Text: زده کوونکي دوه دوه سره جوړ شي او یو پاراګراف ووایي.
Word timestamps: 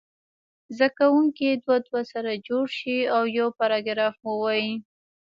زده 0.77 0.87
کوونکي 0.97 1.47
دوه 1.63 1.77
دوه 1.87 2.01
سره 2.11 2.31
جوړ 2.47 2.65
شي 2.77 2.97
او 3.15 3.21
یو 3.37 3.47
پاراګراف 3.57 4.15
ووایي. 4.23 4.71